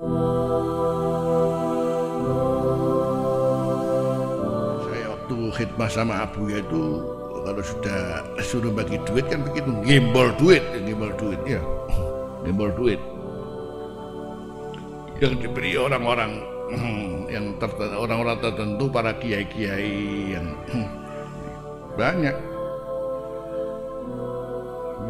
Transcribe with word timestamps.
Saya 0.00 0.08
waktu 5.12 5.36
khidmah 5.52 5.92
sama 5.92 6.24
Abu 6.24 6.48
ya 6.48 6.64
itu 6.64 7.04
kalau 7.44 7.60
sudah 7.60 8.24
suruh 8.40 8.72
bagi 8.72 8.96
duit 9.04 9.28
kan 9.28 9.44
begitu 9.44 9.68
gembol 9.84 10.32
duit, 10.40 10.64
gembol 10.72 11.12
duit. 11.20 11.36
Ya, 11.44 11.60
gembol 12.48 12.72
duit. 12.80 12.96
Yang 15.20 15.44
diberi 15.44 15.76
orang-orang 15.76 16.48
hmm, 16.72 17.28
yang 17.28 17.60
orang-orang 17.92 18.40
tertentu 18.40 18.88
para 18.88 19.12
kiai-kiai 19.20 20.32
yang 20.32 20.56
hmm, 20.72 20.88
banyak. 22.00 22.40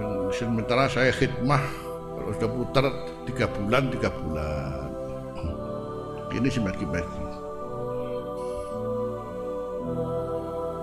Yang 0.02 0.34
sementara 0.34 0.90
saya 0.90 1.14
khidmah 1.14 1.89
kalau 2.20 2.32
sudah 2.36 2.50
putar 2.52 2.84
tiga 3.24 3.46
bulan 3.48 3.88
tiga 3.88 4.12
bulan. 4.12 4.88
Ini 6.30 6.46
sih 6.46 6.62
bagi-bagi 6.62 7.26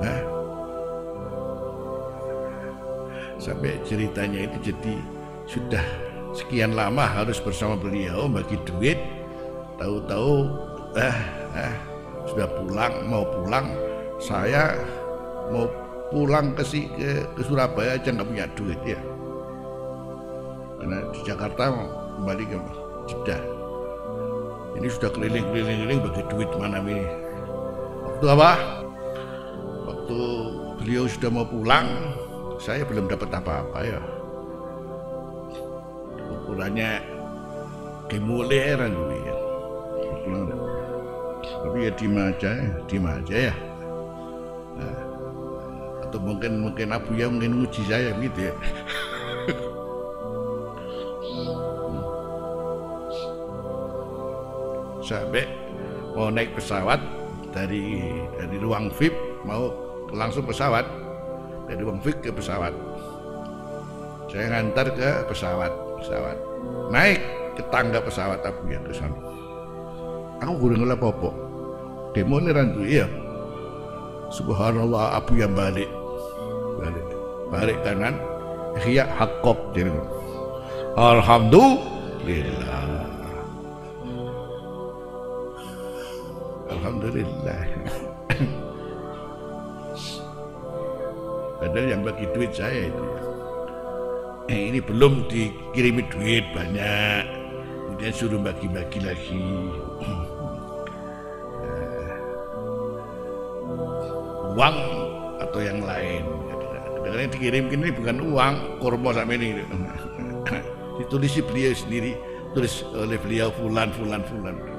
nah, 0.04 0.20
sampai 3.40 3.80
ceritanya 3.88 4.44
itu 4.44 4.76
jadi 4.76 4.94
sudah 5.48 5.86
sekian 6.36 6.76
lama 6.76 7.08
harus 7.08 7.40
bersama 7.40 7.80
beliau 7.80 8.28
bagi 8.28 8.60
duit. 8.68 9.00
Tahu-tahu 9.80 10.52
eh, 11.00 11.18
eh 11.56 11.76
sudah 12.28 12.50
pulang 12.60 12.94
mau 13.08 13.24
pulang. 13.24 13.72
Saya 14.20 14.76
mau 15.54 15.70
pulang 16.12 16.52
ke 16.60 16.64
si 16.68 16.92
ke, 16.92 17.24
ke 17.24 17.42
Surabaya 17.46 17.96
aja 17.96 18.12
nggak 18.12 18.28
punya 18.28 18.46
duit 18.58 18.82
ya 18.84 19.00
karena 20.78 20.98
di 21.10 21.20
Jakarta 21.26 21.64
kembali 22.22 22.44
ke 22.46 22.58
Jeddah. 23.10 23.42
Ini 24.78 24.88
sudah 24.94 25.10
keliling-keliling 25.10 26.00
bagi 26.06 26.22
duit 26.30 26.50
mana 26.54 26.78
ini? 26.86 27.02
Waktu 28.06 28.26
apa? 28.30 28.52
Waktu 29.90 30.20
beliau 30.78 31.10
sudah 31.10 31.30
mau 31.34 31.48
pulang 31.50 31.88
saya 32.62 32.86
belum 32.86 33.10
dapat 33.10 33.30
apa-apa 33.34 33.80
ya. 33.82 34.02
Ukurannya 36.46 37.02
kemuleran 38.10 38.94
ya. 38.94 39.36
Pulang. 40.26 40.46
Tapi 41.42 41.78
ya 41.90 41.92
diem 41.98 42.16
aja 42.18 42.52
diem 42.86 43.06
aja 43.06 43.38
ya. 43.50 43.56
Nah, 44.78 44.98
atau 46.06 46.20
mungkin 46.22 46.62
mungkin 46.62 46.94
Abu 46.94 47.18
ya 47.18 47.26
mungkin 47.34 47.66
nguji 47.66 47.82
saya 47.90 48.14
gitu 48.22 48.54
ya 48.54 48.54
sampai 55.08 55.48
mau 56.12 56.28
naik 56.28 56.52
pesawat 56.60 57.00
dari 57.56 58.04
dari 58.36 58.58
ruang 58.60 58.92
VIP 58.92 59.16
mau 59.48 59.72
langsung 60.12 60.44
pesawat. 60.44 60.84
Dari 61.68 61.84
ruang 61.84 62.00
VIP 62.04 62.28
ke 62.28 62.32
pesawat. 62.32 62.72
Saya 64.28 64.52
ngantar 64.52 64.92
ke 64.92 65.10
pesawat 65.32 65.72
pesawat. 66.04 66.38
Naik 66.92 67.20
ke 67.56 67.64
tangga 67.72 68.00
pesawat 68.04 68.40
Abu 68.44 68.68
yang 68.68 68.84
ke 68.84 68.92
sana. 68.96 69.16
Aku 70.44 70.54
kurang 70.60 70.84
ngelap 70.84 71.04
apa? 71.04 71.32
Demo 72.12 72.40
ini 72.44 72.52
rantu 72.52 72.84
iya. 72.84 73.08
Subhanallah 74.32 75.16
abu 75.16 75.40
yang 75.40 75.56
balik. 75.56 75.88
Balik 76.78 77.18
balik 77.48 77.80
kanan 77.84 78.16
iya 78.84 79.08
hakop 79.16 79.56
jadi 79.72 79.88
alhamdulillah 81.00 82.84
alhamdulillah. 86.78 87.64
Padahal 91.58 91.88
yang 91.90 92.02
bagi 92.06 92.26
duit 92.38 92.54
saya 92.54 92.88
itu 92.94 93.06
eh, 94.48 94.62
ini 94.72 94.80
belum 94.80 95.26
dikirimi 95.28 96.06
duit 96.14 96.46
banyak. 96.54 97.26
Kemudian 97.90 98.14
suruh 98.14 98.42
bagi-bagi 98.42 99.00
lagi. 99.02 99.42
Uang 104.54 104.78
atau 105.42 105.60
yang 105.62 105.82
lain. 105.82 106.24
Kadang 107.02 107.22
yang 107.26 107.32
dikirim 107.34 107.66
ini 107.74 107.90
bukan 107.90 108.18
uang 108.22 108.56
kormo 108.78 109.10
sama 109.14 109.34
ini. 109.34 109.66
Ditulis 111.02 111.34
beliau 111.42 111.74
sendiri 111.74 112.14
tulis 112.58 112.82
oleh 112.90 113.22
beliau 113.22 113.54
fulan 113.54 113.94
fulan 113.94 114.22
fulan 114.26 114.77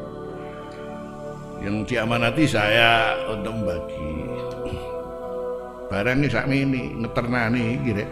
yang 1.62 1.82
diamanati 1.82 2.44
saya 2.46 3.18
untuk 3.30 3.54
membagi. 3.54 4.14
Barang 5.88 6.20
ini 6.20 6.28
sama 6.28 6.52
ini 6.52 6.82
ngeternani 7.00 7.66
gitu 7.80 8.04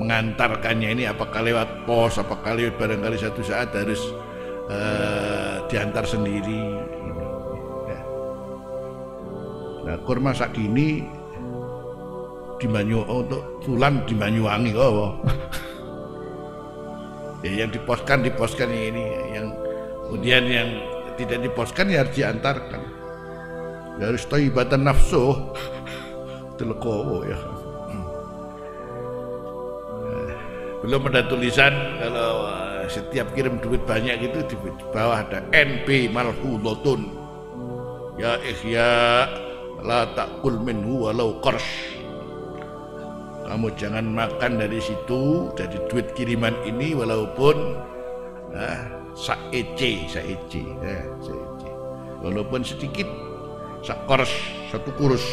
mengantarkannya 0.00 0.88
ini 0.96 1.04
apakah 1.04 1.44
lewat 1.44 1.84
pos 1.84 2.16
apakah 2.16 2.56
lewat 2.56 2.80
barangkali 2.80 3.20
satu 3.20 3.44
saat 3.44 3.68
harus 3.76 4.00
uh, 4.72 5.60
diantar 5.68 6.08
sendiri. 6.08 6.80
Nah, 9.80 9.96
kurma 10.06 10.30
sakini 10.30 11.02
di 12.60 12.66
Banyu 12.68 13.02
oh, 13.04 13.24
untuk 13.26 13.42
Fulan 13.64 14.04
di 14.06 14.14
Banyuwangi 14.14 14.70
kok. 14.76 14.92
ya, 17.44 17.64
yang 17.64 17.70
diposkan 17.72 18.22
diposkan 18.22 18.70
ini 18.70 19.04
yang 19.34 19.50
kemudian 20.06 20.44
yang 20.46 20.68
tidak 21.20 21.44
diposkan 21.44 21.92
ya 21.92 22.04
harus 22.04 22.14
diantarkan. 22.16 22.82
Ya 24.00 24.04
harus 24.08 24.24
ibatan 24.24 24.88
nafsu. 24.88 25.36
Telekowo 26.56 27.24
ya. 27.28 27.38
Belum 30.80 31.04
ada 31.12 31.28
tulisan 31.28 32.00
kalau 32.00 32.48
setiap 32.88 33.36
kirim 33.36 33.60
duit 33.60 33.84
banyak 33.84 34.16
gitu 34.24 34.40
di 34.48 34.56
bawah 34.92 35.20
ada 35.20 35.44
NP 35.52 36.08
malhudotun. 36.08 37.12
Ya 38.16 38.40
ikhya 38.40 39.28
la 39.84 40.08
takul 40.16 40.60
minhu 40.60 41.08
walau 41.08 41.40
qars 41.40 41.64
kamu 43.50 43.66
jangan 43.74 44.06
makan 44.06 44.62
dari 44.62 44.78
situ 44.78 45.50
dari 45.58 45.74
duit 45.90 46.14
kiriman 46.14 46.54
ini 46.62 46.94
walaupun 46.94 47.56
ah, 48.54 48.99
saece 49.14 49.90
saece 50.08 50.62
eh, 50.82 51.04
saece 51.20 51.70
walaupun 52.20 52.62
sedikit 52.64 53.08
sakors 53.82 54.30
satu 54.70 54.92
kurus 55.00 55.24